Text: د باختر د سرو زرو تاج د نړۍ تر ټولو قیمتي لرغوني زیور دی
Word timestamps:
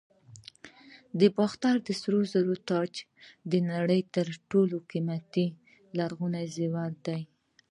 د 1.19 1.21
باختر 1.37 1.75
د 1.87 1.89
سرو 2.01 2.21
زرو 2.33 2.55
تاج 2.69 2.91
د 3.51 3.53
نړۍ 3.71 4.01
تر 4.15 4.27
ټولو 4.49 4.75
قیمتي 4.89 5.47
لرغوني 5.97 6.45
زیور 6.55 6.91
دی 7.05 7.21